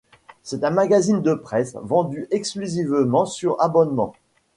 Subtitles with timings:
[0.41, 4.15] C'est un magazine de presse vendu exclusivement sur abonnement.